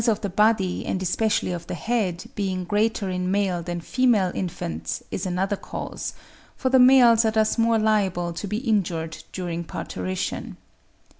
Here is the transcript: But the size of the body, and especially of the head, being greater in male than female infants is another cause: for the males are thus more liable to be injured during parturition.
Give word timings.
But 0.01 0.05
the 0.05 0.09
size 0.09 0.17
of 0.17 0.21
the 0.21 0.29
body, 0.29 0.85
and 0.87 1.03
especially 1.03 1.51
of 1.51 1.67
the 1.67 1.75
head, 1.75 2.23
being 2.33 2.63
greater 2.63 3.07
in 3.11 3.29
male 3.29 3.61
than 3.61 3.81
female 3.81 4.31
infants 4.33 5.03
is 5.11 5.27
another 5.27 5.55
cause: 5.55 6.13
for 6.55 6.69
the 6.71 6.79
males 6.79 7.23
are 7.23 7.29
thus 7.29 7.59
more 7.59 7.77
liable 7.77 8.33
to 8.33 8.47
be 8.47 8.57
injured 8.67 9.23
during 9.31 9.63
parturition. 9.63 10.57